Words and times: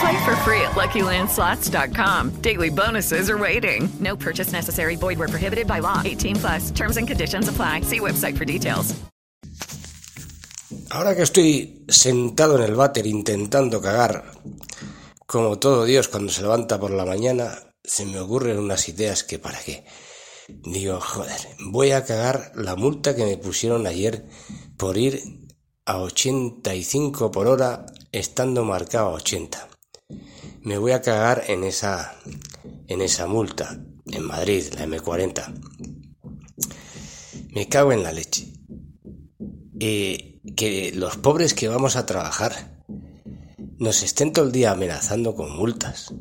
Play 0.00 0.24
for 0.24 0.36
free 0.36 0.60
at 0.60 0.72
LuckyLandSlots.com. 0.72 2.30
Daily 2.40 2.70
bonuses 2.70 3.28
are 3.28 3.38
waiting. 3.38 3.88
No 4.00 4.16
purchase 4.16 4.52
necessary. 4.52 4.96
Void 4.96 5.18
where 5.18 5.28
prohibited 5.28 5.66
by 5.66 5.80
law. 5.80 6.02
18 6.04 6.36
plus. 6.36 6.70
Terms 6.70 6.96
and 6.96 7.06
conditions 7.06 7.48
apply. 7.48 7.82
See 7.82 8.00
website 8.00 8.36
for 8.36 8.44
details. 8.44 8.94
Ahora 10.90 11.16
que 11.16 11.22
estoy 11.22 11.84
sentado 11.88 12.56
en 12.56 12.62
el 12.62 12.74
váter 12.74 13.06
intentando 13.06 13.80
cagar, 13.80 14.32
como 15.26 15.58
todo 15.58 15.84
Dios 15.84 16.08
cuando 16.08 16.30
se 16.32 16.42
levanta 16.42 16.78
por 16.78 16.92
la 16.92 17.04
mañana, 17.04 17.58
se 17.82 18.04
me 18.06 18.20
ocurren 18.20 18.58
unas 18.58 18.88
ideas 18.88 19.24
que 19.24 19.38
para 19.38 19.58
qué. 19.58 19.84
Digo, 20.48 21.00
joder, 21.00 21.40
voy 21.58 21.92
a 21.92 22.04
cagar 22.04 22.52
la 22.54 22.76
multa 22.76 23.16
que 23.16 23.24
me 23.24 23.36
pusieron 23.36 23.86
ayer 23.86 24.24
por 24.76 24.96
ir 24.96 25.20
a 25.86 25.98
85 25.98 27.30
por 27.30 27.46
hora 27.46 27.86
estando 28.12 28.64
marcado 28.64 29.08
a 29.08 29.14
80. 29.14 29.68
Me 30.64 30.78
voy 30.78 30.92
a 30.92 31.02
cagar 31.02 31.44
en 31.48 31.62
esa 31.62 32.16
en 32.88 33.02
esa 33.02 33.26
multa 33.26 33.78
en 34.06 34.24
Madrid, 34.24 34.64
la 34.72 34.86
M40. 34.86 35.52
Me 37.50 37.68
cago 37.68 37.92
en 37.92 38.02
la 38.02 38.12
leche. 38.12 38.50
Eh, 39.78 40.40
que 40.56 40.90
los 40.94 41.18
pobres 41.18 41.52
que 41.52 41.68
vamos 41.68 41.96
a 41.96 42.06
trabajar 42.06 42.82
nos 43.78 44.02
estén 44.02 44.32
todo 44.32 44.46
el 44.46 44.52
día 44.52 44.70
amenazando 44.70 45.34
con 45.34 45.54
multas. 45.54 46.14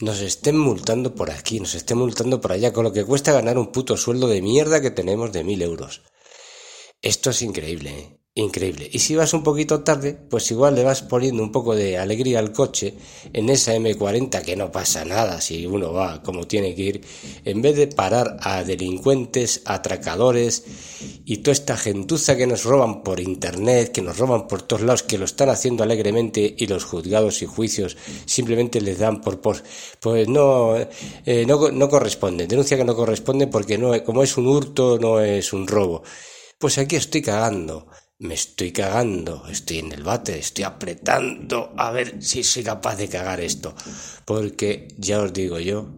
Nos 0.00 0.20
estén 0.20 0.56
multando 0.56 1.14
por 1.14 1.30
aquí, 1.30 1.60
nos 1.60 1.74
estén 1.74 1.98
multando 1.98 2.40
por 2.40 2.52
allá, 2.52 2.72
con 2.72 2.84
lo 2.84 2.94
que 2.94 3.04
cuesta 3.04 3.32
ganar 3.32 3.58
un 3.58 3.72
puto 3.72 3.98
sueldo 3.98 4.26
de 4.26 4.40
mierda 4.40 4.80
que 4.80 4.90
tenemos 4.90 5.32
de 5.32 5.44
mil 5.44 5.60
euros. 5.60 6.02
Esto 7.02 7.28
es 7.28 7.42
increíble, 7.42 7.90
¿eh? 7.90 8.21
Increíble. 8.34 8.88
Y 8.90 9.00
si 9.00 9.14
vas 9.14 9.34
un 9.34 9.42
poquito 9.42 9.84
tarde, 9.84 10.14
pues 10.14 10.50
igual 10.50 10.74
le 10.74 10.84
vas 10.84 11.02
poniendo 11.02 11.42
un 11.42 11.52
poco 11.52 11.76
de 11.76 11.98
alegría 11.98 12.38
al 12.38 12.50
coche 12.50 12.94
en 13.30 13.50
esa 13.50 13.74
M40 13.76 14.40
que 14.40 14.56
no 14.56 14.72
pasa 14.72 15.04
nada 15.04 15.38
si 15.42 15.66
uno 15.66 15.92
va 15.92 16.22
como 16.22 16.46
tiene 16.46 16.74
que 16.74 16.82
ir, 16.82 17.04
en 17.44 17.60
vez 17.60 17.76
de 17.76 17.88
parar 17.88 18.38
a 18.40 18.64
delincuentes, 18.64 19.60
atracadores 19.66 20.64
y 21.26 21.38
toda 21.38 21.52
esta 21.52 21.76
gentuza 21.76 22.34
que 22.34 22.46
nos 22.46 22.64
roban 22.64 23.02
por 23.02 23.20
internet, 23.20 23.92
que 23.92 24.00
nos 24.00 24.16
roban 24.16 24.48
por 24.48 24.62
todos 24.62 24.80
lados, 24.80 25.02
que 25.02 25.18
lo 25.18 25.26
están 25.26 25.50
haciendo 25.50 25.82
alegremente 25.82 26.54
y 26.56 26.66
los 26.68 26.84
juzgados 26.84 27.42
y 27.42 27.46
juicios 27.46 27.98
simplemente 28.24 28.80
les 28.80 28.98
dan 28.98 29.20
por, 29.20 29.42
por 29.42 29.62
pues 30.00 30.26
no, 30.26 30.74
eh, 30.78 31.44
no, 31.46 31.70
no 31.70 31.88
corresponde, 31.90 32.46
denuncia 32.46 32.78
que 32.78 32.84
no 32.84 32.96
corresponde 32.96 33.46
porque 33.46 33.76
no, 33.76 34.02
como 34.04 34.22
es 34.22 34.38
un 34.38 34.46
hurto 34.46 34.98
no 34.98 35.20
es 35.20 35.52
un 35.52 35.66
robo. 35.66 36.02
Pues 36.58 36.78
aquí 36.78 36.94
estoy 36.96 37.22
cagando 37.22 37.88
me 38.22 38.34
estoy 38.34 38.70
cagando, 38.70 39.46
estoy 39.48 39.78
en 39.78 39.92
el 39.92 40.04
bate, 40.04 40.38
estoy 40.38 40.64
apretando 40.64 41.74
a 41.76 41.90
ver 41.90 42.22
si 42.22 42.44
soy 42.44 42.62
capaz 42.62 42.96
de 42.96 43.08
cagar 43.08 43.40
esto. 43.40 43.74
Porque 44.24 44.88
ya 44.96 45.20
os 45.20 45.32
digo 45.32 45.58
yo 45.58 45.88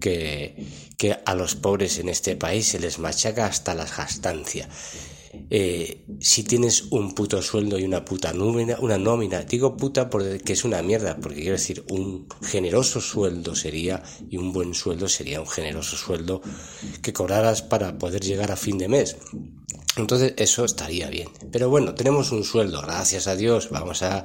que, 0.00 0.66
que 0.98 1.16
a 1.24 1.34
los 1.34 1.54
pobres 1.54 1.98
en 1.98 2.08
este 2.08 2.34
país 2.34 2.66
se 2.66 2.80
les 2.80 2.98
machaca 2.98 3.46
hasta 3.46 3.74
la 3.74 3.86
gastancia. 3.86 4.68
Eh, 5.48 6.04
si 6.20 6.42
tienes 6.42 6.82
un 6.90 7.14
puto 7.14 7.40
sueldo 7.40 7.78
y 7.78 7.84
una 7.84 8.04
puta 8.04 8.34
nómina, 8.34 8.76
una 8.80 8.98
nómina, 8.98 9.44
digo 9.44 9.76
puta 9.76 10.10
porque 10.10 10.52
es 10.52 10.64
una 10.64 10.82
mierda, 10.82 11.16
porque 11.16 11.40
quiero 11.40 11.56
decir, 11.56 11.84
un 11.88 12.26
generoso 12.42 13.00
sueldo 13.00 13.54
sería, 13.54 14.02
y 14.28 14.36
un 14.36 14.52
buen 14.52 14.74
sueldo 14.74 15.08
sería 15.08 15.40
un 15.40 15.46
generoso 15.46 15.96
sueldo 15.96 16.42
que 17.00 17.14
cobraras 17.14 17.62
para 17.62 17.96
poder 17.96 18.22
llegar 18.22 18.50
a 18.50 18.56
fin 18.56 18.76
de 18.76 18.88
mes. 18.88 19.16
Entonces 19.96 20.34
eso 20.38 20.64
estaría 20.64 21.08
bien. 21.08 21.28
Pero 21.50 21.68
bueno, 21.68 21.94
tenemos 21.94 22.32
un 22.32 22.44
sueldo, 22.44 22.80
gracias 22.80 23.26
a 23.26 23.36
Dios. 23.36 23.68
Vamos 23.70 24.02
a, 24.02 24.24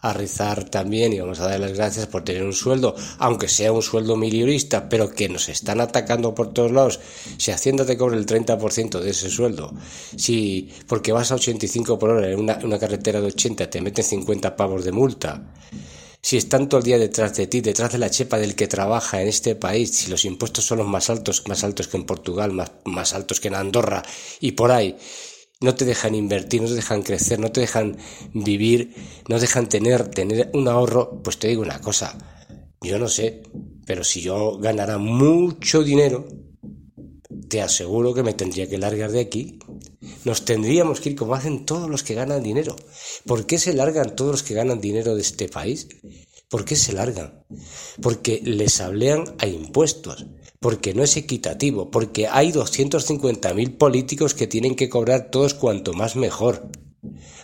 a 0.00 0.12
rizar 0.12 0.64
también 0.64 1.12
y 1.12 1.20
vamos 1.20 1.38
a 1.40 1.48
dar 1.48 1.60
las 1.60 1.72
gracias 1.74 2.06
por 2.06 2.24
tener 2.24 2.42
un 2.42 2.52
sueldo, 2.52 2.94
aunque 3.18 3.48
sea 3.48 3.72
un 3.72 3.82
sueldo 3.82 4.16
milionista, 4.16 4.88
pero 4.88 5.10
que 5.10 5.28
nos 5.28 5.48
están 5.48 5.80
atacando 5.80 6.34
por 6.34 6.52
todos 6.52 6.72
lados. 6.72 7.00
Si 7.36 7.50
Hacienda 7.50 7.84
te 7.84 7.96
cobra 7.96 8.16
el 8.16 8.26
30% 8.26 9.00
de 9.00 9.10
ese 9.10 9.28
sueldo, 9.30 9.72
si 10.16 10.70
porque 10.88 11.12
vas 11.12 11.30
a 11.30 11.36
85 11.36 11.98
por 11.98 12.10
hora 12.10 12.30
en 12.30 12.40
una, 12.40 12.58
una 12.64 12.78
carretera 12.78 13.20
de 13.20 13.28
80 13.28 13.70
te 13.70 13.80
meten 13.80 14.04
50 14.04 14.56
pavos 14.56 14.84
de 14.84 14.92
multa 14.92 15.42
si 16.22 16.36
están 16.36 16.68
todo 16.68 16.78
el 16.78 16.84
día 16.84 16.98
detrás 16.98 17.34
de 17.36 17.48
ti, 17.48 17.60
detrás 17.60 17.92
de 17.92 17.98
la 17.98 18.10
chepa 18.10 18.38
del 18.38 18.54
que 18.54 18.68
trabaja 18.68 19.20
en 19.20 19.28
este 19.28 19.56
país, 19.56 19.90
si 19.90 20.10
los 20.10 20.24
impuestos 20.24 20.64
son 20.64 20.78
los 20.78 20.86
más 20.86 21.10
altos, 21.10 21.42
más 21.48 21.64
altos 21.64 21.88
que 21.88 21.96
en 21.96 22.04
Portugal, 22.04 22.52
más, 22.52 22.70
más 22.84 23.12
altos 23.12 23.40
que 23.40 23.48
en 23.48 23.56
Andorra 23.56 24.02
y 24.40 24.52
por 24.52 24.70
ahí, 24.70 24.96
no 25.60 25.74
te 25.74 25.84
dejan 25.84 26.14
invertir, 26.14 26.62
no 26.62 26.68
te 26.68 26.74
dejan 26.74 27.02
crecer, 27.02 27.40
no 27.40 27.50
te 27.50 27.60
dejan 27.60 27.96
vivir, 28.32 28.94
no 29.28 29.38
dejan 29.38 29.68
tener, 29.68 30.08
tener 30.08 30.50
un 30.54 30.68
ahorro, 30.68 31.22
pues 31.22 31.38
te 31.38 31.48
digo 31.48 31.62
una 31.62 31.80
cosa, 31.80 32.16
yo 32.80 32.98
no 32.98 33.08
sé, 33.08 33.42
pero 33.86 34.04
si 34.04 34.20
yo 34.20 34.58
ganara 34.58 34.98
mucho 34.98 35.82
dinero, 35.82 36.26
te 37.48 37.62
aseguro 37.62 38.14
que 38.14 38.22
me 38.22 38.32
tendría 38.32 38.68
que 38.68 38.78
largar 38.78 39.10
de 39.12 39.20
aquí. 39.20 39.58
Nos 40.24 40.44
tendríamos 40.44 41.00
que 41.00 41.10
ir 41.10 41.16
como 41.16 41.34
hacen 41.34 41.66
todos 41.66 41.90
los 41.90 42.02
que 42.02 42.14
ganan 42.14 42.42
dinero. 42.42 42.76
¿Por 43.26 43.46
qué 43.46 43.58
se 43.58 43.74
largan 43.74 44.14
todos 44.14 44.32
los 44.32 44.42
que 44.42 44.54
ganan 44.54 44.80
dinero 44.80 45.14
de 45.14 45.22
este 45.22 45.48
país? 45.48 45.88
¿Por 46.48 46.64
qué 46.64 46.76
se 46.76 46.92
largan? 46.92 47.44
Porque 48.00 48.40
les 48.44 48.80
hablean 48.80 49.24
a 49.38 49.46
impuestos, 49.46 50.26
porque 50.60 50.94
no 50.94 51.02
es 51.02 51.16
equitativo, 51.16 51.90
porque 51.90 52.28
hay 52.28 52.52
250.000 52.52 53.78
políticos 53.78 54.34
que 54.34 54.46
tienen 54.46 54.76
que 54.76 54.88
cobrar 54.88 55.30
todos 55.30 55.54
cuanto 55.54 55.94
más 55.94 56.14
mejor, 56.14 56.68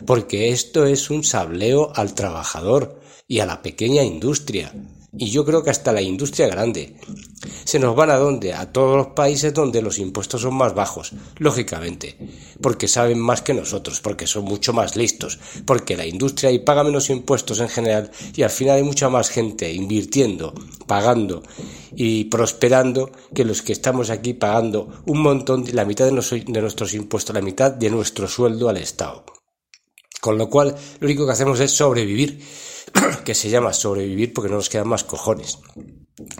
porque 0.07 0.51
esto 0.51 0.85
es 0.85 1.11
un 1.11 1.25
sableo 1.25 1.91
al 1.97 2.15
trabajador 2.15 3.01
y 3.27 3.41
a 3.41 3.47
la 3.47 3.63
pequeña 3.63 4.05
industria 4.05 4.73
y 5.17 5.31
yo 5.31 5.45
creo 5.45 5.63
que 5.63 5.71
hasta 5.71 5.93
la 5.93 6.03
industria 6.03 6.49
grande. 6.49 6.97
Se 7.65 7.79
nos 7.79 7.95
van 7.97 8.11
a 8.11 8.17
dónde? 8.17 8.53
A 8.53 8.73
todos 8.73 8.97
los 8.97 9.07
países 9.09 9.55
donde 9.55 9.81
los 9.81 9.99
impuestos 9.99 10.43
son 10.43 10.55
más 10.55 10.75
bajos, 10.75 11.13
lógicamente, 11.39 12.17
porque 12.61 12.89
saben 12.89 13.19
más 13.19 13.43
que 13.43 13.55
nosotros, 13.55 14.01
porque 14.01 14.27
son 14.27 14.45
mucho 14.45 14.73
más 14.73 14.97
listos, 14.97 15.39
porque 15.65 15.97
la 15.97 16.07
industria 16.07 16.51
ahí 16.51 16.59
paga 16.59 16.85
menos 16.85 17.11
impuestos 17.11 17.61
en 17.61 17.69
general 17.69 18.11
y 18.35 18.43
al 18.43 18.51
final 18.51 18.77
hay 18.77 18.83
mucha 18.83 19.09
más 19.09 19.31
gente 19.31 19.73
invirtiendo, 19.73 20.53
pagando 20.87 21.43
y 21.95 22.25
prosperando 22.25 23.11
que 23.35 23.45
los 23.45 23.63
que 23.63 23.73
estamos 23.73 24.11
aquí 24.11 24.35
pagando 24.35 25.03
un 25.07 25.23
montón, 25.23 25.65
la 25.73 25.85
mitad 25.85 26.05
de, 26.05 26.11
de 26.11 26.61
nuestros 26.61 26.95
impuestos, 26.95 27.35
la 27.35 27.43
mitad 27.43 27.73
de 27.73 27.91
nuestro 27.91 28.29
sueldo 28.29 28.69
al 28.69 28.77
Estado. 28.77 29.25
Con 30.21 30.37
lo 30.37 30.51
cual, 30.51 30.75
lo 30.99 31.07
único 31.07 31.25
que 31.25 31.33
hacemos 31.33 31.61
es 31.61 31.71
sobrevivir 31.71 32.43
que 33.25 33.35
se 33.35 33.51
llama 33.51 33.73
sobrevivir 33.73 34.33
porque 34.33 34.51
no 34.51 34.57
nos 34.57 34.69
quedan 34.69 34.89
más 34.89 35.05
cojones. 35.05 35.59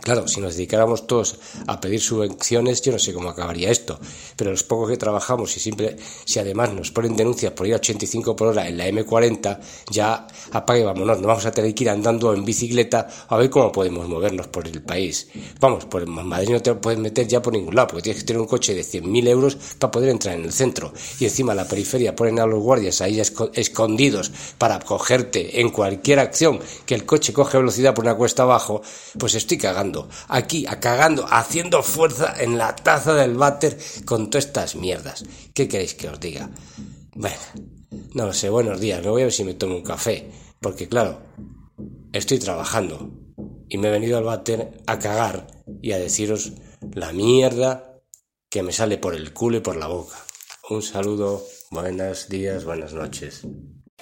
Claro, 0.03 0.27
si 0.27 0.41
nos 0.41 0.57
dedicáramos 0.57 1.07
todos 1.07 1.39
a 1.67 1.81
pedir 1.81 2.01
subvenciones, 2.01 2.83
yo 2.83 2.91
no 2.91 2.99
sé 2.99 3.13
cómo 3.13 3.29
acabaría 3.29 3.71
esto, 3.71 4.01
pero 4.37 4.51
los 4.51 4.65
pocos 4.65 4.91
que 4.91 4.97
trabajamos 4.97 5.57
y 5.57 5.61
simple, 5.61 5.97
si 6.25 6.41
además 6.41 6.73
nos 6.73 6.91
ponen 6.91 7.15
denuncias 7.15 7.53
por 7.53 7.67
ir 7.67 7.75
a 7.75 7.77
85 7.77 8.35
por 8.35 8.49
hora 8.49 8.67
en 8.67 8.77
la 8.77 8.89
M40, 8.89 9.61
ya 9.91 10.27
apague 10.51 10.83
vámonos, 10.83 11.19
nos 11.19 11.27
vamos 11.27 11.47
a 11.47 11.53
tener 11.53 11.73
que 11.75 11.85
ir 11.85 11.91
andando 11.91 12.35
en 12.35 12.45
bicicleta 12.45 13.07
a 13.29 13.37
ver 13.37 13.51
cómo 13.51 13.71
podemos 13.71 14.09
movernos 14.09 14.49
por 14.49 14.67
el 14.67 14.83
país. 14.83 15.29
Vamos, 15.61 15.85
por 15.85 16.05
Madrid 16.07 16.51
no 16.51 16.61
te 16.63 16.75
puedes 16.75 16.99
meter 16.99 17.29
ya 17.29 17.41
por 17.41 17.53
ningún 17.53 17.77
lado, 17.77 17.89
porque 17.89 18.03
tienes 18.03 18.23
que 18.23 18.27
tener 18.27 18.41
un 18.41 18.49
coche 18.49 18.75
de 18.75 18.83
100.000 18.83 19.29
euros 19.29 19.57
para 19.79 19.93
poder 19.93 20.11
entrar 20.11 20.35
en 20.35 20.45
el 20.45 20.53
centro. 20.53 20.93
Y 21.21 21.27
encima 21.27 21.55
la 21.55 21.69
periferia 21.69 22.17
ponen 22.17 22.41
a 22.41 22.47
los 22.47 22.61
guardias 22.61 23.01
ahí 23.01 23.21
escondidos 23.21 24.33
para 24.59 24.81
cogerte 24.81 25.61
en 25.61 25.71
cualquier 25.71 26.19
acción 26.19 26.59
que 26.85 26.97
el 26.97 27.07
coche 27.07 27.33
coge 27.33 27.59
velocidad 27.59 27.95
por 27.95 28.05
una 28.05 28.17
cuesta 28.17 28.43
abajo, 28.43 28.83
pues 29.19 29.35
estoy 29.35 29.59
cagando. 29.69 30.09
Aquí, 30.29 30.67
a 30.67 30.81
cagando, 30.81 31.27
haciendo 31.31 31.83
fuerza 31.83 32.35
en 32.39 32.57
la 32.57 32.75
taza 32.75 33.13
del 33.15 33.35
váter 33.37 33.79
con 34.05 34.31
todas 34.31 34.47
estas 34.47 34.77
mierdas. 34.77 35.25
¿Qué 35.55 35.69
queréis 35.69 35.95
que 35.95 36.09
os 36.09 36.19
diga? 36.19 36.49
Bueno, 37.15 37.37
no 38.15 38.27
lo 38.27 38.33
sé, 38.33 38.49
buenos 38.49 38.81
días. 38.81 39.03
Me 39.03 39.11
voy 39.11 39.23
a 39.23 39.27
ver 39.27 39.33
si 39.33 39.45
me 39.45 39.55
tomo 39.55 39.77
un 39.77 39.83
café. 39.83 40.31
Porque 40.61 40.89
claro, 40.89 41.21
estoy 42.13 42.39
trabajando. 42.39 43.11
Y 43.69 43.77
me 43.77 43.89
he 43.89 43.91
venido 43.91 44.17
al 44.17 44.25
váter 44.25 44.83
a 44.87 44.99
cagar 44.99 45.47
y 45.83 45.93
a 45.93 45.99
deciros 45.99 46.53
la 46.95 47.13
mierda 47.13 48.01
que 48.49 48.63
me 48.63 48.73
sale 48.73 48.97
por 48.97 49.15
el 49.15 49.35
culo 49.35 49.59
y 49.59 49.61
por 49.61 49.77
la 49.77 49.89
boca. 49.89 50.17
Un 50.71 50.81
saludo, 50.83 51.45
buenos 51.71 52.31
días, 52.31 52.65
buenas 52.65 52.95
noches. 52.95 53.47